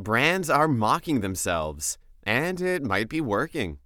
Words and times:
brands 0.00 0.48
are 0.48 0.66
mocking 0.66 1.20
themselves, 1.20 1.98
and 2.22 2.60
it 2.60 2.82
might 2.82 3.08
be 3.08 3.20
working. 3.20 3.78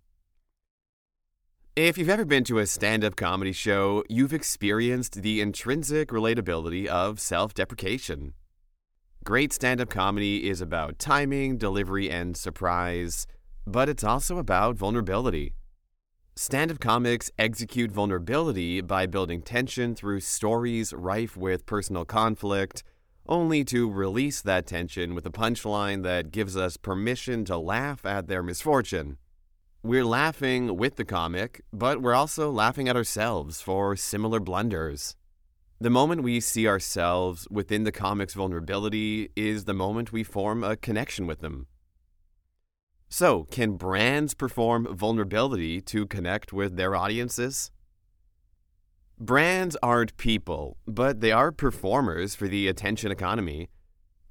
If 1.77 1.99
you've 1.99 2.09
ever 2.09 2.25
been 2.25 2.45
to 2.45 2.59
a 2.59 2.67
stand 2.67 3.05
up 3.05 3.17
comedy 3.17 3.51
show, 3.51 4.05
you've 4.09 4.33
experienced 4.33 5.23
the 5.23 5.41
intrinsic 5.41 6.11
relatability 6.11 6.87
of 6.87 7.19
self 7.19 7.53
deprecation. 7.53 8.35
Great 9.25 9.53
stand 9.53 9.81
up 9.81 9.91
comedy 9.91 10.49
is 10.49 10.61
about 10.61 11.01
timing, 11.01 11.57
delivery, 11.59 12.09
and 12.09 12.37
surprise, 12.37 13.27
but 13.67 13.89
it's 13.89 14.05
also 14.05 14.39
about 14.39 14.77
vulnerability. 14.77 15.55
Stand 16.37 16.71
up 16.71 16.79
comics 16.79 17.33
execute 17.39 17.91
vulnerability 17.91 18.81
by 18.81 19.07
building 19.07 19.43
tension 19.43 19.97
through 19.97 20.21
stories 20.21 20.93
rife 20.93 21.37
with 21.37 21.67
personal 21.67 22.05
conflict, 22.05 22.85
only 23.27 23.65
to 23.65 23.91
release 23.91 24.43
that 24.43 24.67
tension 24.67 25.15
with 25.15 25.27
a 25.27 25.31
punchline 25.31 26.03
that 26.03 26.31
gives 26.31 26.57
us 26.57 26.77
permission 26.77 27.45
to 27.47 27.57
laugh 27.57 28.05
at 28.05 28.27
their 28.29 28.43
misfortune. 28.43 29.17
We're 29.83 30.05
laughing 30.05 30.77
with 30.77 30.97
the 30.97 31.05
comic, 31.05 31.63
but 31.73 32.01
we're 32.01 32.15
also 32.15 32.51
laughing 32.51 32.89
at 32.89 32.97
ourselves 32.97 33.61
for 33.61 33.97
similar 33.97 34.41
blunders. 34.41 35.17
The 35.81 35.91
moment 35.91 36.23
we 36.23 36.41
see 36.41 36.67
ourselves 36.67 37.47
within 37.51 37.85
the 37.85 37.93
comic's 37.93 38.35
vulnerability 38.35 39.31
is 39.37 39.65
the 39.65 39.75
moment 39.75 40.13
we 40.13 40.23
form 40.23 40.65
a 40.65 40.77
connection 40.77 41.27
with 41.27 41.41
them. 41.41 41.67
So, 43.11 43.45
can 43.45 43.77
brands 43.77 44.35
perform 44.35 44.89
vulnerability 44.97 45.81
to 45.83 46.07
connect 46.07 46.53
with 46.53 46.77
their 46.77 46.97
audiences? 46.97 47.71
Brands 49.19 49.77
aren't 49.83 50.17
people, 50.17 50.77
but 50.87 51.21
they 51.21 51.33
are 51.33 51.53
performers 51.53 52.35
for 52.35 52.49
the 52.49 52.69
attention 52.69 53.11
economy. 53.11 53.69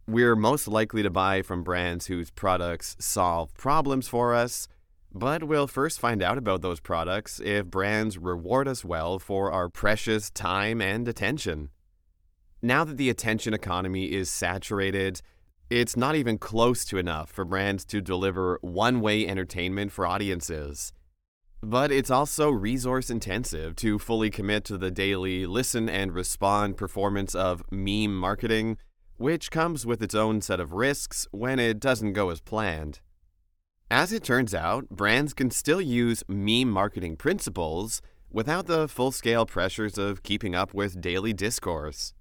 We're 0.08 0.36
most 0.36 0.68
likely 0.68 1.04
to 1.04 1.10
buy 1.10 1.42
from 1.42 1.64
brands 1.64 2.08
whose 2.08 2.32
products 2.32 2.96
solve 3.00 3.54
problems 3.54 4.08
for 4.08 4.34
us 4.34 4.68
but 5.14 5.44
we'll 5.44 5.68
first 5.68 6.00
find 6.00 6.24
out 6.24 6.40
about 6.40 6.62
those 6.62 6.80
products 6.80 7.40
if 7.44 7.68
brands 7.68 8.18
reward 8.18 8.68
us 8.68 8.84
well 8.84 9.20
for 9.20 9.52
our 9.52 9.70
precious 9.70 10.32
time 10.32 10.82
and 10.82 11.08
attention. 11.08 11.70
Now 12.62 12.84
that 12.84 12.98
the 12.98 13.10
attention 13.10 13.54
economy 13.54 14.12
is 14.12 14.30
saturated, 14.32 15.22
it's 15.70 15.96
not 15.96 16.16
even 16.16 16.38
close 16.40 16.84
to 16.86 16.98
enough 16.98 17.30
for 17.30 17.46
brands 17.46 17.86
to 17.86 18.02
deliver 18.02 18.58
one 18.62 19.02
way 19.02 19.28
entertainment 19.28 19.92
for 19.92 20.08
audiences. 20.08 20.94
But 21.66 21.94
it's 21.94 22.12
also 22.12 22.50
resource 22.50 23.10
intensive 23.10 23.78
to 23.78 23.98
fully 23.98 24.30
commit 24.30 24.66
to 24.66 24.78
the 24.78 24.92
daily 24.92 25.46
listen 25.46 25.88
and 25.88 26.12
respond 26.12 26.76
performance 26.76 27.34
of 27.34 27.64
meme 27.72 28.14
marketing, 28.14 28.78
which 29.16 29.50
comes 29.50 29.86
with 29.86 30.04
its 30.04 30.14
own 30.14 30.42
set 30.42 30.60
of 30.60 30.74
risks 30.74 31.26
when 31.32 31.60
it 31.60 31.80
doesn't 31.80 32.12
go 32.12 32.32
as 32.32 32.42
planned. 32.42 33.00
As 33.90 34.12
it 34.12 34.26
turns 34.26 34.54
out, 34.54 34.90
brands 34.90 35.34
can 35.34 35.52
still 35.52 35.80
use 35.80 36.22
meme 36.28 36.70
marketing 36.70 37.16
principles 37.16 38.02
without 38.30 38.68
the 38.68 38.90
full 38.90 39.14
scale 39.14 39.46
pressures 39.46 39.98
of 39.98 40.22
keeping 40.22 40.54
up 40.54 40.74
with 40.74 41.00
daily 41.00 41.32
discourse. 41.32 42.14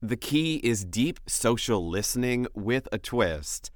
The 0.00 0.16
key 0.16 0.62
is 0.64 0.86
deep 0.86 1.20
social 1.26 1.86
listening 1.86 2.46
with 2.54 2.88
a 2.90 2.96
twist. 2.96 3.70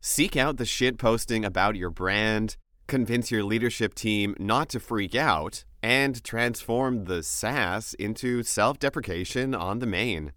Seek 0.00 0.38
out 0.38 0.56
the 0.56 0.64
shit 0.64 0.96
posting 0.96 1.44
about 1.44 1.76
your 1.76 1.90
brand, 1.90 2.56
convince 2.86 3.30
your 3.30 3.44
leadership 3.44 3.94
team 3.94 4.34
not 4.38 4.68
to 4.70 4.80
freak 4.80 5.14
out, 5.14 5.64
and 5.82 6.24
transform 6.24 7.04
the 7.04 7.22
sass 7.22 7.94
into 7.94 8.42
self 8.42 8.78
deprecation 8.78 9.54
on 9.54 9.80
the 9.80 9.86
main. 9.86 10.32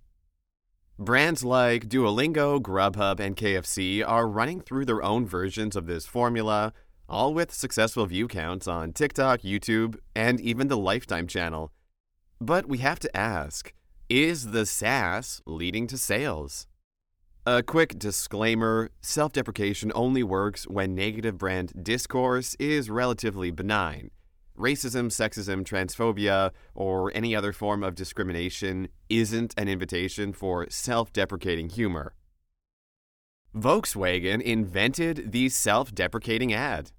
Brands 0.99 1.43
like 1.43 1.87
Duolingo, 1.87 2.59
Grubhub, 2.59 3.19
and 3.19 3.35
KFC 3.35 4.03
are 4.05 4.27
running 4.27 4.61
through 4.61 4.85
their 4.85 5.03
own 5.03 5.25
versions 5.25 5.75
of 5.75 5.85
this 5.85 6.05
formula, 6.05 6.73
all 7.07 7.33
with 7.33 7.53
successful 7.53 8.05
view 8.07 8.27
counts 8.27 8.67
on 8.67 8.93
TikTok, 8.93 9.41
YouTube, 9.41 9.97
and 10.15 10.41
even 10.41 10.67
the 10.67 10.77
Lifetime 10.77 11.27
channel. 11.27 11.71
But 12.41 12.67
we 12.67 12.79
have 12.79 12.99
to 12.99 13.15
ask 13.15 13.73
is 14.09 14.51
the 14.51 14.65
sass 14.65 15.41
leading 15.45 15.85
to 15.87 15.97
sales? 15.97 16.65
A 17.47 17.63
quick 17.63 17.97
disclaimer 17.97 18.89
self 18.99 19.31
deprecation 19.31 19.89
only 19.95 20.21
works 20.21 20.67
when 20.67 20.93
negative 20.93 21.37
brand 21.37 21.71
discourse 21.81 22.55
is 22.55 22.89
relatively 22.89 23.51
benign 23.51 24.11
racism, 24.59 25.05
sexism, 25.05 25.63
transphobia, 25.63 26.51
or 26.75 27.09
any 27.15 27.33
other 27.33 27.53
form 27.53 27.85
of 27.85 27.95
discrimination 27.95 28.89
isn't 29.07 29.53
an 29.55 29.69
invitation 29.69 30.33
for 30.33 30.67
self 30.69 31.13
deprecating 31.13 31.69
humor. 31.69 32.15
Volkswagen 33.55 34.41
invented 34.41 35.31
the 35.31 35.47
self 35.47 35.95
deprecating 35.95 36.51
ad. 36.53 36.91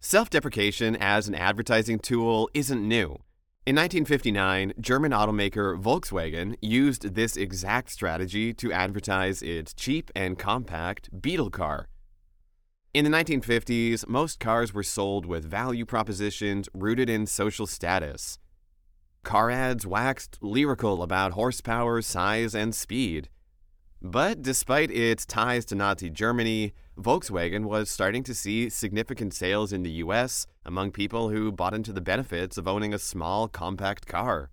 Self 0.00 0.30
deprecation 0.30 0.96
as 0.96 1.28
an 1.28 1.36
advertising 1.36 2.00
tool 2.00 2.50
isn't 2.54 2.88
new. 2.88 3.20
In 3.64 3.76
1959, 3.76 4.72
German 4.80 5.12
automaker 5.12 5.80
Volkswagen 5.80 6.56
used 6.60 7.14
this 7.14 7.36
exact 7.36 7.90
strategy 7.90 8.52
to 8.54 8.72
advertise 8.72 9.40
its 9.40 9.72
cheap 9.72 10.10
and 10.16 10.36
compact 10.36 11.22
Beetle 11.22 11.50
car. 11.50 11.86
In 12.92 13.04
the 13.04 13.10
1950s, 13.12 14.08
most 14.08 14.40
cars 14.40 14.74
were 14.74 14.82
sold 14.82 15.26
with 15.26 15.48
value 15.48 15.86
propositions 15.86 16.68
rooted 16.74 17.08
in 17.08 17.24
social 17.24 17.68
status. 17.68 18.40
Car 19.22 19.48
ads 19.48 19.86
waxed 19.86 20.38
lyrical 20.42 21.00
about 21.00 21.34
horsepower, 21.34 22.02
size, 22.02 22.56
and 22.56 22.74
speed. 22.74 23.28
But 24.02 24.42
despite 24.42 24.90
its 24.90 25.24
ties 25.24 25.64
to 25.66 25.76
Nazi 25.76 26.10
Germany, 26.10 26.74
Volkswagen 26.98 27.64
was 27.64 27.90
starting 27.90 28.22
to 28.24 28.34
see 28.34 28.68
significant 28.68 29.32
sales 29.32 29.72
in 29.72 29.82
the 29.82 29.90
US 29.92 30.46
among 30.64 30.92
people 30.92 31.30
who 31.30 31.50
bought 31.50 31.74
into 31.74 31.92
the 31.92 32.00
benefits 32.00 32.58
of 32.58 32.68
owning 32.68 32.92
a 32.92 32.98
small, 32.98 33.48
compact 33.48 34.06
car. 34.06 34.50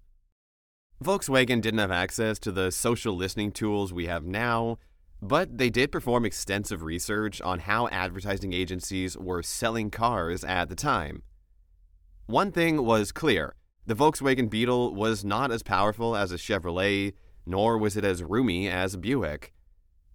Volkswagen 1.03 1.61
didn't 1.61 1.79
have 1.79 1.91
access 1.91 2.39
to 2.39 2.51
the 2.51 2.71
social 2.71 3.15
listening 3.15 3.51
tools 3.51 3.93
we 3.93 4.07
have 4.07 4.25
now, 4.25 4.77
but 5.21 5.57
they 5.57 5.69
did 5.69 5.91
perform 5.91 6.25
extensive 6.25 6.81
research 6.81 7.41
on 7.41 7.59
how 7.59 7.87
advertising 7.89 8.53
agencies 8.53 9.17
were 9.17 9.43
selling 9.43 9.91
cars 9.91 10.43
at 10.43 10.69
the 10.69 10.75
time. 10.75 11.23
One 12.25 12.51
thing 12.51 12.83
was 12.85 13.11
clear 13.11 13.55
the 13.85 13.95
Volkswagen 13.95 14.49
Beetle 14.49 14.93
was 14.93 15.25
not 15.25 15.51
as 15.51 15.63
powerful 15.63 16.15
as 16.15 16.31
a 16.31 16.37
Chevrolet, 16.37 17.13
nor 17.45 17.77
was 17.77 17.97
it 17.97 18.05
as 18.05 18.23
roomy 18.23 18.69
as 18.69 18.93
a 18.93 18.97
Buick. 18.97 19.51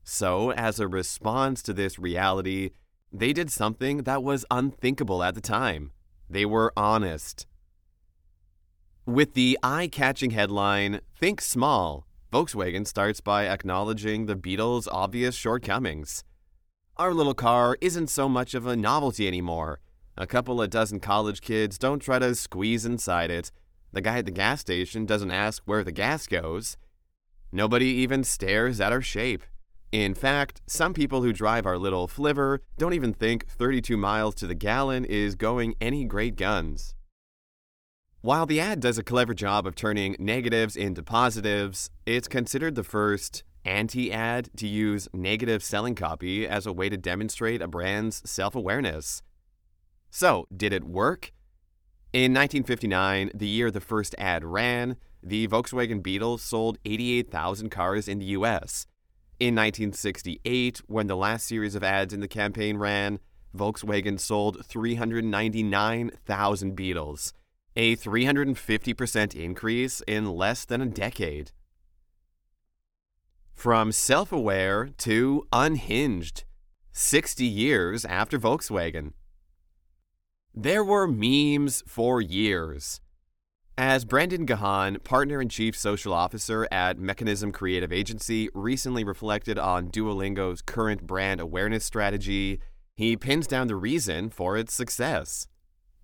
So, 0.05 0.53
as 0.53 0.79
a 0.79 0.87
response 0.87 1.63
to 1.63 1.73
this 1.73 1.99
reality, 1.99 2.71
they 3.11 3.33
did 3.33 3.51
something 3.51 3.99
that 4.03 4.23
was 4.23 4.45
unthinkable 4.51 5.23
at 5.23 5.35
the 5.35 5.41
time. 5.41 5.93
They 6.29 6.45
were 6.45 6.73
honest. 6.77 7.47
With 9.07 9.35
the 9.35 9.59
eye 9.63 9.89
catching 9.89 10.33
headline, 10.33 11.01
Think 11.19 11.41
Small, 11.41 12.07
Volkswagen 12.33 12.87
starts 12.87 13.21
by 13.21 13.47
acknowledging 13.47 14.27
the 14.27 14.37
Beetle's 14.37 14.89
obvious 14.89 15.35
shortcomings. 15.35 16.23
Our 16.97 17.15
little 17.15 17.35
car 17.35 17.77
isn't 17.81 18.09
so 18.09 18.29
much 18.29 18.55
of 18.55 18.67
a 18.67 18.77
novelty 18.77 19.27
anymore. 19.27 19.81
A 20.17 20.27
couple 20.27 20.61
of 20.61 20.71
dozen 20.71 21.01
college 21.01 21.41
kids 21.41 21.79
don't 21.79 22.01
try 22.01 22.19
to 22.19 22.35
squeeze 22.35 22.85
inside 22.85 23.31
it. 23.31 23.51
The 23.93 24.01
guy 24.01 24.19
at 24.19 24.27
the 24.27 24.31
gas 24.31 24.61
station 24.61 25.07
doesn't 25.07 25.31
ask 25.31 25.63
where 25.65 25.83
the 25.83 25.93
gas 25.93 26.27
goes. 26.27 26.77
Nobody 27.53 27.87
even 27.87 28.23
stares 28.23 28.81
at 28.81 28.93
our 28.93 29.03
shape. 29.03 29.43
In 29.95 30.13
fact, 30.13 30.61
some 30.67 30.93
people 30.93 31.23
who 31.23 31.33
drive 31.33 31.67
our 31.67 31.79
little 31.79 32.09
flivver 32.09 32.61
don't 32.77 32.95
even 32.95 33.15
think 33.15 33.47
32 33.47 33.97
miles 33.97 34.35
to 34.35 34.49
the 34.49 34.55
gallon 34.57 35.05
is 35.05 35.37
going 35.37 35.77
any 35.81 36.05
great 36.05 36.35
guns. 36.35 36.97
While 38.21 38.45
the 38.45 38.59
ad 38.59 38.81
does 38.81 38.99
a 38.99 39.05
clever 39.05 39.35
job 39.35 39.69
of 39.69 39.77
turning 39.77 40.17
negatives 40.19 40.75
into 40.75 41.05
positives, 41.05 41.91
it's 42.07 42.27
considered 42.27 42.75
the 42.75 42.83
first 42.83 43.45
anti 43.65 44.13
ad 44.13 44.51
to 44.57 44.67
use 44.67 45.07
negative 45.13 45.63
selling 45.63 45.95
copy 45.95 46.45
as 46.45 46.67
a 46.67 46.73
way 46.73 46.89
to 46.89 46.97
demonstrate 46.97 47.63
a 47.63 47.69
brand's 47.69 48.21
self 48.29 48.57
awareness. 48.57 49.23
So, 50.11 50.49
did 50.53 50.73
it 50.73 50.83
work? 50.83 51.31
In 52.13 52.35
1959, 52.35 53.31
the 53.33 53.47
year 53.47 53.71
the 53.71 53.81
first 53.81 54.17
ad 54.19 54.45
ran, 54.45 54.97
the 55.23 55.47
Volkswagen 55.47 56.03
Beetle 56.03 56.39
sold 56.39 56.79
88,000 56.85 57.71
cars 57.71 58.09
in 58.09 58.19
the 58.19 58.35
US. 58.39 58.89
In 59.41 59.55
1968, 59.55 60.83
when 60.87 61.09
the 61.09 61.17
last 61.17 61.47
series 61.47 61.75
of 61.75 61.83
ads 61.83 62.15
in 62.15 62.21
the 62.21 62.29
campaign 62.29 62.77
ran, 62.77 63.19
Volkswagen 63.57 64.19
sold 64.19 64.67
399,000 64.67 66.75
Beetles 66.75 67.33
a 67.77 67.97
350% 67.97 69.35
increase 69.35 70.01
in 70.07 70.27
less 70.27 70.65
than 70.65 70.81
a 70.81 70.87
decade. 70.87 71.51
From 73.55 73.93
self 73.93 74.33
aware 74.33 74.91
to 74.99 75.47
unhinged, 75.53 76.45
60 76.93 77.45
years 77.45 78.05
after 78.05 78.39
Volkswagen. 78.39 79.13
There 80.55 80.85
were 80.85 81.09
memes 81.09 81.83
for 81.87 82.21
years. 82.21 83.01
As 83.77 84.05
Brendan 84.05 84.47
Gahan, 84.47 85.01
partner 85.01 85.41
and 85.41 85.51
chief 85.51 85.77
social 85.77 86.13
officer 86.13 86.69
at 86.71 86.97
Mekanism 86.97 87.53
Creative 87.53 87.93
Agency, 87.93 88.49
recently 88.55 89.03
reflected 89.03 89.59
on 89.59 89.89
Duolingo's 89.89 90.63
current 90.63 91.09
brand 91.09 91.41
awareness 91.41 91.85
strategy, 91.85 92.61
he 92.95 93.17
pins 93.17 93.49
down 93.49 93.67
the 93.67 93.75
reason 93.75 94.31
for 94.31 94.57
its 94.57 94.73
success 94.73 95.49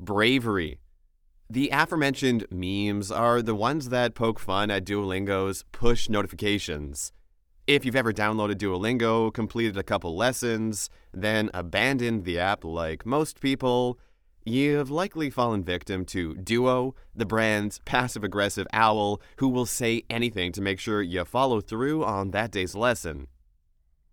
bravery. 0.01 0.81
The 1.49 1.71
aforementioned 1.73 2.45
memes 2.51 3.13
are 3.13 3.41
the 3.41 3.55
ones 3.55 3.91
that 3.91 4.17
poke 4.17 4.41
fun 4.41 4.73
at 4.73 4.85
Duolingo's 4.85 5.65
push 5.71 6.09
notifications. 6.09 7.13
If 7.69 7.85
you've 7.85 7.95
ever 7.95 8.13
downloaded 8.13 8.57
Duolingo, 8.57 9.33
completed 9.33 9.77
a 9.77 9.85
couple 9.85 10.17
lessons, 10.17 10.91
then 11.15 11.51
abandoned 11.55 12.25
the 12.25 12.41
app 12.41 12.65
like 12.65 13.07
most 13.07 13.41
people, 13.41 14.01
You've 14.51 14.91
likely 14.91 15.31
fallen 15.31 15.63
victim 15.63 16.05
to 16.07 16.35
Duo, 16.35 16.97
the 17.15 17.25
brand's 17.25 17.79
passive 17.85 18.25
aggressive 18.25 18.67
owl 18.73 19.21
who 19.37 19.47
will 19.47 19.65
say 19.65 20.03
anything 20.11 20.51
to 20.51 20.61
make 20.61 20.81
sure 20.81 21.03
you 21.03 21.25
follow 21.25 21.61
through 21.61 22.03
on 22.05 22.33
that 22.33 22.51
day's 22.51 22.75
lesson. 22.75 23.29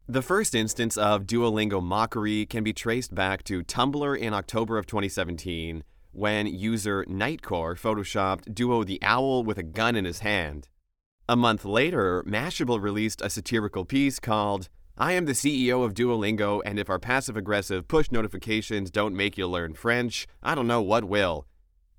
The 0.08 0.22
first 0.22 0.54
instance 0.54 0.96
of 0.96 1.26
Duolingo 1.26 1.82
mockery 1.82 2.46
can 2.46 2.64
be 2.64 2.72
traced 2.72 3.16
back 3.16 3.44
to 3.46 3.64
Tumblr 3.64 4.16
in 4.16 4.36
October 4.36 4.78
of 4.78 4.86
2017 4.86 5.84
when 6.12 6.46
user 6.46 7.04
Nightcore 7.06 7.76
photoshopped 7.76 8.54
Duo 8.54 8.84
the 8.84 9.00
owl 9.02 9.44
with 9.44 9.58
a 9.58 9.64
gun 9.64 9.96
in 9.96 10.06
his 10.06 10.20
hand. 10.20 10.70
A 11.28 11.36
month 11.36 11.66
later, 11.66 12.24
Mashable 12.28 12.80
released 12.80 13.24
a 13.24 13.32
satirical 13.32 13.86
piece 13.86 14.20
called 14.20 14.70
I 15.00 15.12
am 15.12 15.26
the 15.26 15.34
CEO 15.34 15.86
of 15.86 15.94
Duolingo, 15.94 16.60
and 16.66 16.80
if 16.80 16.90
our 16.90 16.98
passive 16.98 17.38
aggressive 17.38 17.88
push 17.88 18.10
notifications 18.10 18.90
don't 18.90 19.16
make 19.16 19.38
you 19.38 19.46
learn 19.46 19.76
French, 19.76 20.26
I 20.42 20.56
don't 20.56 20.66
know 20.66 20.82
what 20.82 21.04
will. 21.04 21.46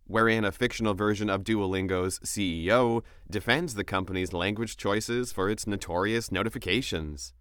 Wherein 0.09 0.45
a 0.45 0.51
fictional 0.51 0.95
version 0.95 1.31
of 1.31 1.45
Duolingo's 1.45 2.19
CEO 2.25 3.05
defends 3.31 3.75
the 3.75 3.85
company's 3.85 4.33
language 4.33 4.77
choices 4.77 5.31
for 5.31 5.49
its 5.49 5.65
notorious 5.65 6.33
notifications. 6.33 7.35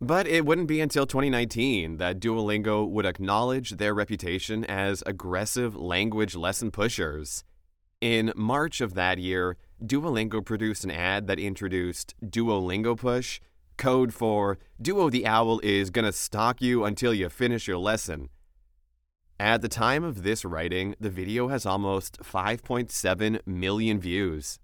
But 0.00 0.28
it 0.28 0.46
wouldn't 0.46 0.68
be 0.68 0.80
until 0.80 1.06
2019 1.06 1.96
that 1.96 2.20
Duolingo 2.20 2.88
would 2.88 3.06
acknowledge 3.06 3.70
their 3.70 3.94
reputation 3.94 4.64
as 4.66 5.02
aggressive 5.06 5.74
language 5.74 6.36
lesson 6.36 6.70
pushers. 6.70 7.42
In 8.00 8.32
March 8.36 8.80
of 8.80 8.94
that 8.94 9.18
year, 9.18 9.56
Duolingo 9.84 10.44
produced 10.44 10.84
an 10.84 10.92
ad 10.92 11.26
that 11.26 11.40
introduced 11.40 12.14
Duolingo 12.24 12.96
Push 12.96 13.40
code 13.76 14.14
for 14.14 14.58
Duo 14.80 15.10
the 15.10 15.26
Owl 15.26 15.60
is 15.62 15.90
gonna 15.90 16.12
stalk 16.12 16.60
you 16.60 16.84
until 16.84 17.12
you 17.14 17.28
finish 17.28 17.66
your 17.66 17.78
lesson. 17.78 18.28
At 19.38 19.60
the 19.60 19.68
time 19.68 20.04
of 20.04 20.22
this 20.22 20.44
writing, 20.44 20.94
the 21.00 21.10
video 21.10 21.48
has 21.48 21.66
almost 21.66 22.20
5.7 22.20 23.40
million 23.44 23.98
views. 23.98 24.58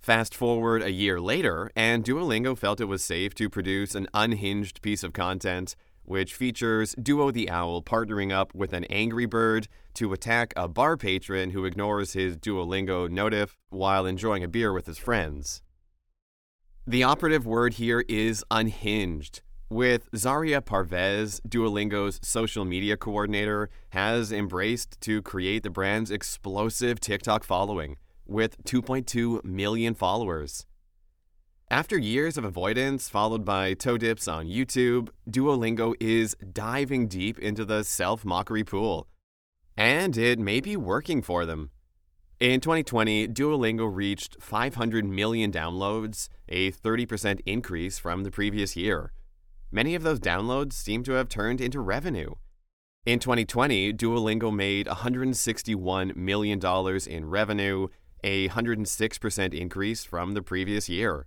Fast 0.00 0.34
forward 0.34 0.82
a 0.82 0.92
year 0.92 1.20
later, 1.20 1.70
and 1.74 2.04
Duolingo 2.04 2.56
felt 2.56 2.80
it 2.80 2.84
was 2.84 3.02
safe 3.02 3.34
to 3.36 3.48
produce 3.48 3.94
an 3.94 4.06
unhinged 4.12 4.82
piece 4.82 5.02
of 5.02 5.12
content, 5.12 5.74
which 6.04 6.34
features 6.34 6.94
Duo 7.02 7.30
the 7.30 7.50
Owl 7.50 7.82
partnering 7.82 8.30
up 8.30 8.54
with 8.54 8.72
an 8.72 8.84
angry 8.84 9.26
bird 9.26 9.66
to 9.94 10.12
attack 10.12 10.52
a 10.56 10.68
bar 10.68 10.96
patron 10.96 11.50
who 11.50 11.64
ignores 11.64 12.12
his 12.12 12.36
Duolingo 12.36 13.08
notif 13.08 13.56
while 13.70 14.04
enjoying 14.04 14.44
a 14.44 14.48
beer 14.48 14.72
with 14.72 14.86
his 14.86 14.98
friends. 14.98 15.62
The 16.86 17.02
operative 17.02 17.46
word 17.46 17.74
here 17.74 18.04
is 18.10 18.44
unhinged. 18.50 19.40
With 19.70 20.10
Zaria 20.14 20.60
Parvez, 20.60 21.40
Duolingo's 21.48 22.20
social 22.22 22.66
media 22.66 22.98
coordinator, 22.98 23.70
has 23.90 24.30
embraced 24.30 25.00
to 25.00 25.22
create 25.22 25.62
the 25.62 25.70
brand's 25.70 26.10
explosive 26.10 27.00
TikTok 27.00 27.42
following 27.42 27.96
with 28.26 28.62
2.2 28.64 29.42
million 29.46 29.94
followers. 29.94 30.66
After 31.70 31.96
years 31.96 32.36
of 32.36 32.44
avoidance 32.44 33.08
followed 33.08 33.46
by 33.46 33.72
toe 33.72 33.96
dips 33.96 34.28
on 34.28 34.46
YouTube, 34.46 35.08
Duolingo 35.26 35.94
is 35.98 36.36
diving 36.52 37.08
deep 37.08 37.38
into 37.38 37.64
the 37.64 37.82
self 37.82 38.26
mockery 38.26 38.62
pool. 38.62 39.08
And 39.74 40.18
it 40.18 40.38
may 40.38 40.60
be 40.60 40.76
working 40.76 41.22
for 41.22 41.46
them. 41.46 41.70
In 42.40 42.60
2020, 42.60 43.28
Duolingo 43.28 43.86
reached 43.86 44.42
500 44.42 45.04
million 45.04 45.52
downloads, 45.52 46.28
a 46.48 46.72
30% 46.72 47.40
increase 47.46 48.00
from 48.00 48.24
the 48.24 48.30
previous 48.30 48.74
year. 48.74 49.12
Many 49.70 49.94
of 49.94 50.02
those 50.02 50.18
downloads 50.18 50.72
seem 50.72 51.04
to 51.04 51.12
have 51.12 51.28
turned 51.28 51.60
into 51.60 51.80
revenue. 51.80 52.34
In 53.06 53.20
2020, 53.20 53.92
Duolingo 53.92 54.52
made 54.52 54.86
$161 54.86 56.16
million 56.16 56.60
in 57.06 57.30
revenue, 57.30 57.88
a 58.24 58.48
106% 58.48 59.54
increase 59.54 60.04
from 60.04 60.34
the 60.34 60.42
previous 60.42 60.88
year. 60.88 61.26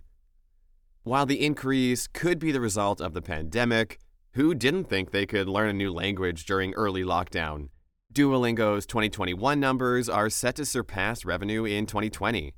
While 1.04 1.24
the 1.24 1.44
increase 1.44 2.06
could 2.06 2.38
be 2.38 2.52
the 2.52 2.60
result 2.60 3.00
of 3.00 3.14
the 3.14 3.22
pandemic, 3.22 3.98
who 4.32 4.54
didn't 4.54 4.90
think 4.90 5.10
they 5.10 5.24
could 5.24 5.48
learn 5.48 5.70
a 5.70 5.72
new 5.72 5.90
language 5.90 6.44
during 6.44 6.74
early 6.74 7.02
lockdown? 7.02 7.68
Duolingo's 8.18 8.84
2021 8.84 9.60
numbers 9.60 10.08
are 10.08 10.28
set 10.28 10.56
to 10.56 10.64
surpass 10.64 11.24
revenue 11.24 11.64
in 11.64 11.86
2020. 11.86 12.52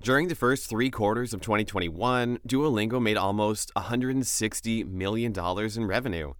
During 0.00 0.28
the 0.28 0.36
first 0.36 0.70
three 0.70 0.90
quarters 0.90 1.34
of 1.34 1.40
2021, 1.40 2.38
Duolingo 2.46 3.02
made 3.02 3.16
almost 3.16 3.72
$160 3.74 4.86
million 4.86 5.34
in 5.76 5.86
revenue. 5.86 6.34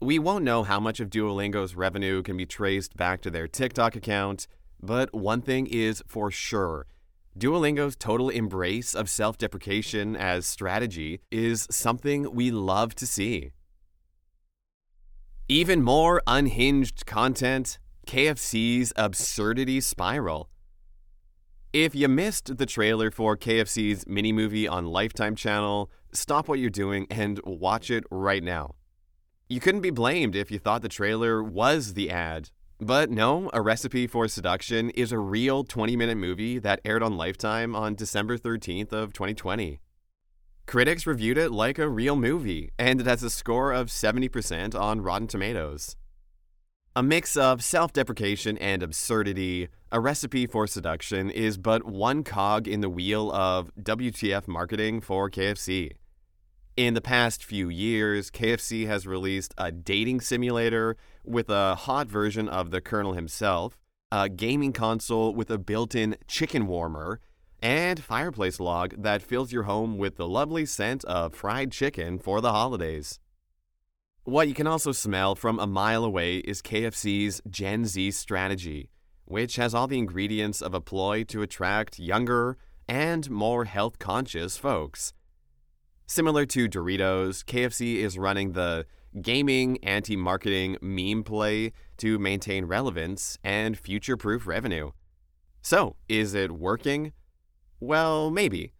We 0.00 0.18
won't 0.18 0.42
know 0.42 0.64
how 0.64 0.80
much 0.80 0.98
of 0.98 1.10
Duolingo's 1.10 1.76
revenue 1.76 2.24
can 2.24 2.36
be 2.36 2.44
traced 2.44 2.96
back 2.96 3.20
to 3.20 3.30
their 3.30 3.46
TikTok 3.46 3.94
account, 3.94 4.48
but 4.82 5.14
one 5.14 5.40
thing 5.40 5.68
is 5.68 6.02
for 6.08 6.32
sure 6.32 6.86
Duolingo's 7.38 7.94
total 7.94 8.30
embrace 8.30 8.96
of 8.96 9.08
self 9.08 9.38
deprecation 9.38 10.16
as 10.16 10.44
strategy 10.44 11.20
is 11.30 11.68
something 11.70 12.34
we 12.34 12.50
love 12.50 12.96
to 12.96 13.06
see. 13.06 13.52
Even 15.50 15.82
more 15.82 16.20
unhinged 16.26 17.06
content 17.06 17.78
KFC's 18.06 18.92
absurdity 18.96 19.80
spiral. 19.80 20.50
If 21.72 21.94
you 21.94 22.06
missed 22.06 22.58
the 22.58 22.66
trailer 22.66 23.10
for 23.10 23.34
KFC's 23.34 24.06
mini 24.06 24.30
movie 24.30 24.68
on 24.68 24.84
Lifetime 24.84 25.34
Channel, 25.34 25.90
stop 26.12 26.48
what 26.48 26.58
you're 26.58 26.68
doing 26.68 27.06
and 27.08 27.40
watch 27.44 27.90
it 27.90 28.04
right 28.10 28.42
now. 28.42 28.74
You 29.48 29.58
couldn't 29.58 29.80
be 29.80 29.88
blamed 29.88 30.36
if 30.36 30.50
you 30.50 30.58
thought 30.58 30.82
the 30.82 30.88
trailer 30.90 31.42
was 31.42 31.94
the 31.94 32.10
ad. 32.10 32.50
But 32.78 33.10
no, 33.10 33.48
A 33.54 33.62
Recipe 33.62 34.06
for 34.06 34.28
Seduction 34.28 34.90
is 34.90 35.12
a 35.12 35.18
real 35.18 35.64
20-minute 35.64 36.18
movie 36.18 36.58
that 36.58 36.82
aired 36.84 37.02
on 37.02 37.16
Lifetime 37.16 37.74
on 37.74 37.94
December 37.94 38.36
13th 38.36 38.92
of 38.92 39.14
2020. 39.14 39.80
Critics 40.68 41.06
reviewed 41.06 41.38
it 41.38 41.50
like 41.50 41.78
a 41.78 41.88
real 41.88 42.14
movie, 42.14 42.72
and 42.78 43.00
it 43.00 43.06
has 43.06 43.22
a 43.22 43.30
score 43.30 43.72
of 43.72 43.86
70% 43.86 44.78
on 44.78 45.00
Rotten 45.00 45.26
Tomatoes. 45.26 45.96
A 46.94 47.02
mix 47.02 47.38
of 47.38 47.64
self 47.64 47.90
deprecation 47.94 48.58
and 48.58 48.82
absurdity, 48.82 49.68
A 49.90 49.98
Recipe 49.98 50.46
for 50.46 50.66
Seduction 50.66 51.30
is 51.30 51.56
but 51.56 51.86
one 51.86 52.22
cog 52.22 52.68
in 52.68 52.82
the 52.82 52.90
wheel 52.90 53.32
of 53.32 53.70
WTF 53.80 54.46
marketing 54.46 55.00
for 55.00 55.30
KFC. 55.30 55.92
In 56.76 56.92
the 56.92 57.00
past 57.00 57.42
few 57.42 57.70
years, 57.70 58.30
KFC 58.30 58.86
has 58.86 59.06
released 59.06 59.54
a 59.56 59.72
dating 59.72 60.20
simulator 60.20 60.98
with 61.24 61.48
a 61.48 61.76
hot 61.76 62.08
version 62.08 62.46
of 62.46 62.72
the 62.72 62.82
Colonel 62.82 63.14
himself, 63.14 63.78
a 64.12 64.28
gaming 64.28 64.74
console 64.74 65.34
with 65.34 65.50
a 65.50 65.56
built 65.56 65.94
in 65.94 66.16
chicken 66.26 66.66
warmer, 66.66 67.20
and 67.60 68.02
fireplace 68.02 68.60
log 68.60 68.94
that 69.02 69.22
fills 69.22 69.52
your 69.52 69.64
home 69.64 69.98
with 69.98 70.16
the 70.16 70.28
lovely 70.28 70.64
scent 70.64 71.04
of 71.04 71.34
fried 71.34 71.72
chicken 71.72 72.18
for 72.18 72.40
the 72.40 72.52
holidays. 72.52 73.18
What 74.24 74.48
you 74.48 74.54
can 74.54 74.66
also 74.66 74.92
smell 74.92 75.34
from 75.34 75.58
a 75.58 75.66
mile 75.66 76.04
away 76.04 76.38
is 76.38 76.60
KFC's 76.60 77.40
Gen 77.48 77.86
Z 77.86 78.10
strategy, 78.10 78.90
which 79.24 79.56
has 79.56 79.74
all 79.74 79.86
the 79.86 79.98
ingredients 79.98 80.60
of 80.60 80.74
a 80.74 80.80
ploy 80.80 81.24
to 81.24 81.42
attract 81.42 81.98
younger 81.98 82.58
and 82.88 83.30
more 83.30 83.64
health 83.64 83.98
conscious 83.98 84.56
folks. 84.56 85.12
Similar 86.06 86.46
to 86.46 86.68
Doritos, 86.68 87.44
KFC 87.44 87.96
is 87.96 88.18
running 88.18 88.52
the 88.52 88.86
gaming 89.20 89.82
anti 89.82 90.16
marketing 90.16 90.76
meme 90.80 91.22
play 91.22 91.72
to 91.98 92.18
maintain 92.18 92.66
relevance 92.66 93.38
and 93.42 93.78
future 93.78 94.16
proof 94.16 94.46
revenue. 94.46 94.92
So, 95.62 95.96
is 96.08 96.34
it 96.34 96.52
working? 96.52 97.12
Well, 97.80 98.30
maybe. 98.30 98.72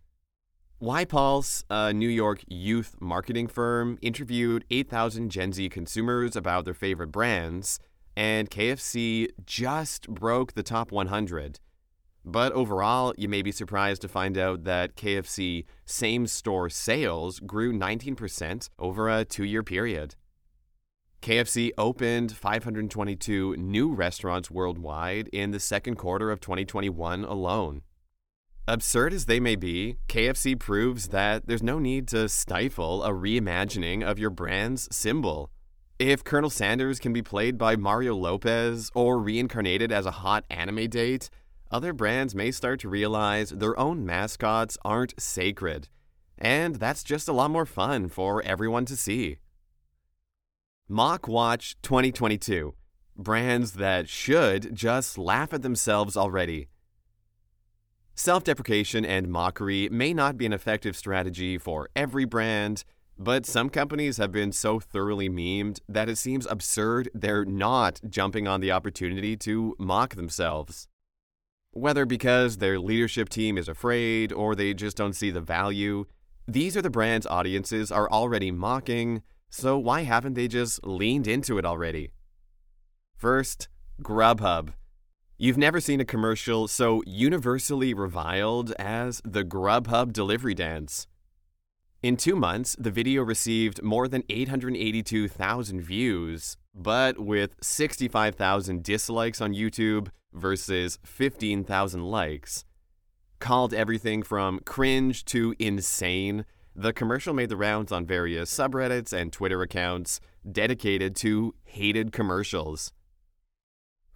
YPulse, 0.83 1.65
a 1.71 1.93
New 1.93 2.09
York 2.09 2.45
youth 2.49 2.97
marketing 3.01 3.49
firm, 3.49 3.99
interviewed 4.03 4.65
8,000 4.71 5.31
Gen 5.31 5.53
Z 5.53 5.69
consumers 5.71 6.37
about 6.37 6.65
their 6.65 6.75
favorite 6.75 7.13
brands, 7.13 7.81
and 8.17 8.51
KFC 8.51 9.29
just 9.45 10.09
broke 10.09 10.55
the 10.55 10.63
top 10.63 10.91
100. 10.91 11.61
But 12.25 12.53
overall, 12.53 13.15
you 13.17 13.29
may 13.29 13.43
be 13.43 13.53
surprised 13.53 14.03
to 14.03 14.09
find 14.09 14.37
out 14.37 14.65
that 14.65 14.97
KFC 14.97 15.65
same 15.85 16.27
store 16.27 16.69
sales 16.69 17.41
grew 17.41 17.73
19% 17.73 18.69
over 18.79 19.09
a 19.09 19.25
two 19.25 19.45
year 19.45 19.63
period. 19.63 20.15
KFC 21.23 21.71
opened 21.79 22.33
522 22.33 23.57
new 23.57 23.93
restaurants 23.93 24.51
worldwide 24.51 25.29
in 25.29 25.51
the 25.51 25.61
second 25.61 25.97
quarter 25.97 26.31
of 26.31 26.41
2021 26.41 27.25
alone. 27.25 27.83
Absurd 28.69 29.15
as 29.15 29.25
they 29.25 29.41
may 29.41 29.57
be, 29.57 29.97
KFC 30.09 30.59
proves 30.59 31.09
that 31.09 31.47
there's 31.47 31.63
no 31.63 31.79
need 31.79 32.07
to 32.09 32.29
stifle 32.29 33.03
a 33.03 33.09
reimagining 33.09 34.07
of 34.07 34.19
your 34.19 34.29
brand's 34.29 34.95
symbol. 34.95 35.51
If 35.99 36.23
Colonel 36.23 36.51
Sanders 36.51 36.99
can 36.99 37.15
be 37.15 37.23
played 37.23 37.57
by 37.57 37.77
Mario 37.77 38.15
Lopez 38.15 38.91
or 38.95 39.19
reincarnated 39.21 39.91
as 39.91 40.05
a 40.05 40.11
hot 40.11 40.45
anime 40.51 40.91
date, 40.91 41.31
other 41.71 41.95
brands 41.95 42.35
may 42.35 42.51
start 42.51 42.81
to 42.81 42.91
realize 42.91 43.49
their 43.49 43.79
own 43.81 44.05
mascots 44.05 44.77
aren't 44.85 45.19
sacred. 45.19 45.89
And 46.37 46.75
that's 46.75 47.03
just 47.03 47.27
a 47.27 47.33
lot 47.33 47.51
more 47.51 47.65
fun 47.65 48.11
for 48.11 48.43
everyone 48.43 48.85
to 48.85 48.97
see. 48.97 49.39
Mock 50.91 51.27
Watch 51.27 51.75
2022 51.81 52.75
Brands 53.17 53.73
that 53.73 54.11
should 54.11 54.75
just 54.77 55.17
laugh 55.17 55.55
at 55.55 55.63
themselves 55.63 56.19
already. 56.19 56.69
Self 58.19 58.43
deprecation 58.43 59.05
and 59.05 59.29
mockery 59.29 59.89
may 59.91 60.13
not 60.13 60.37
be 60.37 60.45
an 60.45 60.53
effective 60.53 60.97
strategy 60.97 61.57
for 61.57 61.89
every 61.95 62.25
brand, 62.25 62.83
but 63.17 63.47
some 63.47 63.71
companies 63.71 64.17
have 64.17 64.33
been 64.33 64.51
so 64.51 64.81
thoroughly 64.81 65.29
memed 65.31 65.79
that 65.89 66.09
it 66.09 66.17
seems 66.17 66.45
absurd 66.47 67.11
they're 67.15 67.45
not 67.45 68.01
jumping 68.11 68.49
on 68.49 68.61
the 68.61 68.73
opportunity 68.73 69.37
to 69.37 69.77
mock 69.79 70.17
themselves. 70.17 70.89
Whether 71.71 72.05
because 72.05 72.57
their 72.57 72.81
leadership 72.81 73.29
team 73.29 73.57
is 73.57 73.69
afraid 73.69 74.33
or 74.33 74.57
they 74.57 74.75
just 74.75 74.97
don't 74.97 75.15
see 75.15 75.31
the 75.31 75.41
value, 75.41 76.05
these 76.49 76.77
are 76.77 76.83
the 76.83 76.91
brands 76.91 77.25
audiences 77.25 77.93
are 77.93 78.11
already 78.11 78.51
mocking, 78.51 79.23
so 79.49 79.79
why 79.79 80.03
haven't 80.03 80.35
they 80.35 80.49
just 80.49 80.85
leaned 80.85 81.29
into 81.29 81.57
it 81.57 81.65
already? 81.65 82.11
First, 83.17 83.69
Grubhub. 84.03 84.73
You've 85.41 85.57
never 85.57 85.81
seen 85.81 86.01
a 86.01 86.05
commercial 86.05 86.67
so 86.67 87.01
universally 87.07 87.95
reviled 87.95 88.73
as 88.73 89.23
the 89.25 89.45
Grubhub 89.45 90.13
delivery 90.13 90.53
dance. 90.53 91.07
In 92.03 92.17
two 92.17 92.35
months, 92.35 92.75
the 92.77 92.91
video 92.91 93.23
received 93.23 93.81
more 93.81 94.09
than 94.09 94.25
882,000 94.29 95.81
views, 95.81 96.57
but 96.75 97.21
with 97.21 97.55
65,000 97.63 98.83
dislikes 98.83 99.41
on 99.41 99.55
YouTube 99.55 100.09
versus 100.33 100.99
15,000 101.05 102.03
likes. 102.03 102.65
Called 103.39 103.73
everything 103.73 104.25
from 104.25 104.59
cringe 104.65 105.25
to 105.27 105.55
insane, 105.61 106.47
the 106.75 106.93
commercial 106.93 107.33
made 107.33 107.49
the 107.49 107.57
rounds 107.57 107.93
on 107.93 108.05
various 108.05 108.53
subreddits 108.53 109.13
and 109.13 109.33
Twitter 109.33 109.63
accounts 109.63 110.19
dedicated 110.51 111.15
to 111.15 111.55
hated 111.63 112.11
commercials. 112.11 112.93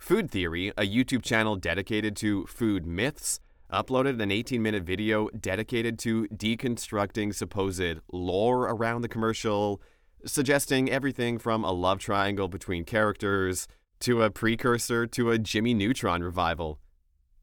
Food 0.02 0.32
Theory, 0.32 0.71
a 0.71 0.82
YouTube 0.82 1.23
channel 1.23 1.54
dedicated 1.54 2.16
to 2.16 2.44
food 2.47 2.85
myths, 2.85 3.38
uploaded 3.73 4.21
an 4.21 4.32
18 4.32 4.61
minute 4.61 4.82
video 4.82 5.28
dedicated 5.28 5.97
to 6.00 6.26
deconstructing 6.26 7.32
supposed 7.32 8.00
lore 8.12 8.62
around 8.62 9.02
the 9.02 9.09
commercial, 9.09 9.80
suggesting 10.26 10.90
everything 10.90 11.38
from 11.38 11.62
a 11.62 11.71
love 11.71 12.00
triangle 12.00 12.49
between 12.49 12.85
characters 12.85 13.68
to 14.00 14.25
a 14.25 14.30
precursor 14.30 15.06
to 15.06 15.30
a 15.30 15.38
Jimmy 15.38 15.73
Neutron 15.73 16.25
revival. 16.25 16.80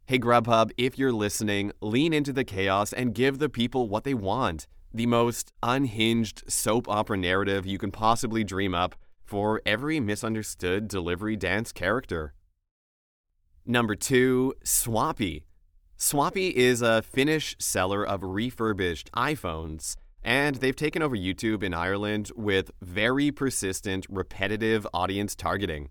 Hey 0.06 0.20
Grubhub, 0.20 0.72
if 0.78 1.00
you're 1.00 1.14
listening, 1.14 1.72
lean 1.80 2.12
into 2.12 2.34
the 2.34 2.44
chaos 2.44 2.92
and 2.92 3.16
give 3.16 3.40
the 3.40 3.48
people 3.48 3.88
what 3.88 4.04
they 4.04 4.14
want 4.14 4.68
the 4.94 5.06
most 5.06 5.54
unhinged 5.64 6.44
soap 6.52 6.90
opera 6.90 7.16
narrative 7.16 7.66
you 7.66 7.78
can 7.78 7.90
possibly 7.90 8.44
dream 8.44 8.76
up 8.76 8.96
for 9.24 9.62
every 9.66 10.02
misunderstood 10.02 10.90
delivery 10.90 11.38
dance 11.38 11.72
character. 11.72 12.34
Number 13.70 13.94
two, 13.94 14.56
Swappie. 14.66 15.44
Swappie 15.96 16.52
is 16.52 16.82
a 16.82 17.04
Finnish 17.04 17.56
seller 17.60 18.04
of 18.04 18.24
refurbished 18.24 19.12
iPhones, 19.12 19.96
and 20.24 20.56
they've 20.56 20.76
taken 20.76 21.04
over 21.04 21.16
YouTube 21.16 21.62
in 21.62 21.76
Ireland 21.76 22.32
with 22.36 22.72
very 22.82 23.30
persistent, 23.30 24.08
repetitive 24.10 24.88
audience 24.92 25.36
targeting. 25.36 25.90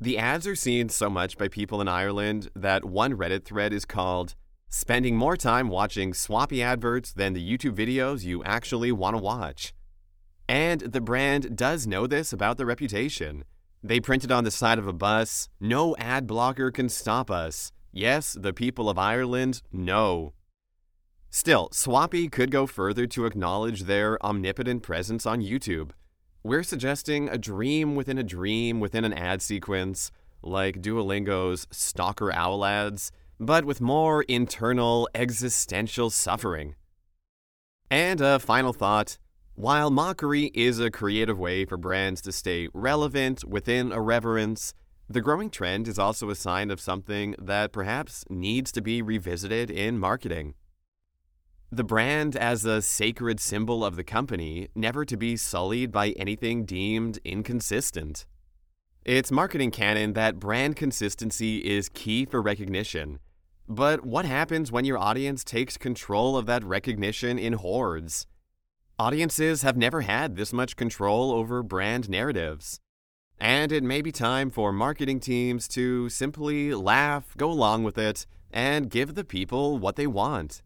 The 0.00 0.16
ads 0.16 0.46
are 0.46 0.54
seen 0.54 0.90
so 0.90 1.10
much 1.10 1.36
by 1.36 1.48
people 1.48 1.80
in 1.80 1.88
Ireland 1.88 2.50
that 2.54 2.84
one 2.84 3.14
Reddit 3.14 3.44
thread 3.44 3.72
is 3.72 3.84
called 3.84 4.36
Spending 4.68 5.16
More 5.16 5.36
Time 5.36 5.70
Watching 5.70 6.12
Swappie 6.12 6.62
Adverts 6.62 7.12
Than 7.12 7.32
the 7.32 7.42
YouTube 7.44 7.74
Videos 7.74 8.22
You 8.22 8.44
Actually 8.44 8.92
Want 8.92 9.16
to 9.16 9.20
Watch. 9.20 9.74
And 10.48 10.82
the 10.82 11.00
brand 11.00 11.56
does 11.56 11.84
know 11.84 12.06
this 12.06 12.32
about 12.32 12.58
their 12.58 12.66
reputation. 12.66 13.42
They 13.82 14.00
printed 14.00 14.32
on 14.32 14.44
the 14.44 14.50
side 14.50 14.78
of 14.78 14.88
a 14.88 14.92
bus, 14.92 15.48
No 15.60 15.96
ad 15.96 16.26
blocker 16.26 16.70
can 16.70 16.88
stop 16.88 17.30
us. 17.30 17.70
Yes, 17.92 18.32
the 18.32 18.52
people 18.52 18.90
of 18.90 18.98
Ireland 18.98 19.62
no. 19.72 20.32
Still, 21.30 21.68
Swappie 21.70 22.30
could 22.30 22.50
go 22.50 22.66
further 22.66 23.06
to 23.06 23.26
acknowledge 23.26 23.82
their 23.82 24.22
omnipotent 24.24 24.82
presence 24.82 25.26
on 25.26 25.42
YouTube. 25.42 25.90
We're 26.42 26.62
suggesting 26.62 27.28
a 27.28 27.38
dream 27.38 27.94
within 27.94 28.18
a 28.18 28.22
dream 28.22 28.80
within 28.80 29.04
an 29.04 29.12
ad 29.12 29.42
sequence, 29.42 30.10
like 30.42 30.80
Duolingo's 30.80 31.66
Stalker 31.70 32.32
Owl 32.32 32.64
ads, 32.64 33.12
but 33.38 33.64
with 33.64 33.80
more 33.80 34.22
internal 34.22 35.08
existential 35.14 36.10
suffering. 36.10 36.74
And 37.90 38.20
a 38.20 38.38
final 38.38 38.72
thought 38.72 39.18
while 39.58 39.90
mockery 39.90 40.52
is 40.54 40.78
a 40.78 40.88
creative 40.88 41.36
way 41.36 41.64
for 41.64 41.76
brands 41.76 42.22
to 42.22 42.30
stay 42.30 42.68
relevant 42.72 43.44
within 43.44 43.90
irreverence, 43.90 44.72
the 45.08 45.20
growing 45.20 45.50
trend 45.50 45.88
is 45.88 45.98
also 45.98 46.30
a 46.30 46.36
sign 46.36 46.70
of 46.70 46.80
something 46.80 47.34
that 47.40 47.72
perhaps 47.72 48.24
needs 48.30 48.70
to 48.70 48.80
be 48.80 49.02
revisited 49.02 49.68
in 49.68 49.98
marketing. 49.98 50.54
The 51.72 51.82
brand 51.82 52.36
as 52.36 52.64
a 52.64 52.80
sacred 52.80 53.40
symbol 53.40 53.84
of 53.84 53.96
the 53.96 54.04
company, 54.04 54.68
never 54.76 55.04
to 55.04 55.16
be 55.16 55.36
sullied 55.36 55.90
by 55.90 56.10
anything 56.10 56.64
deemed 56.64 57.18
inconsistent. 57.24 58.26
It's 59.04 59.32
marketing 59.32 59.72
canon 59.72 60.12
that 60.12 60.38
brand 60.38 60.76
consistency 60.76 61.58
is 61.66 61.88
key 61.88 62.26
for 62.26 62.40
recognition. 62.40 63.18
But 63.68 64.06
what 64.06 64.24
happens 64.24 64.70
when 64.70 64.84
your 64.84 64.98
audience 64.98 65.42
takes 65.42 65.76
control 65.76 66.36
of 66.36 66.46
that 66.46 66.62
recognition 66.62 67.40
in 67.40 67.54
hordes? 67.54 68.28
Audiences 69.00 69.62
have 69.62 69.76
never 69.76 70.00
had 70.00 70.34
this 70.34 70.52
much 70.52 70.74
control 70.74 71.30
over 71.30 71.62
brand 71.62 72.08
narratives. 72.08 72.80
And 73.38 73.70
it 73.70 73.84
may 73.84 74.02
be 74.02 74.10
time 74.10 74.50
for 74.50 74.72
marketing 74.72 75.20
teams 75.20 75.68
to 75.68 76.08
simply 76.08 76.74
laugh, 76.74 77.36
go 77.36 77.48
along 77.48 77.84
with 77.84 77.96
it, 77.96 78.26
and 78.50 78.90
give 78.90 79.14
the 79.14 79.22
people 79.22 79.78
what 79.78 79.94
they 79.94 80.08
want. 80.08 80.62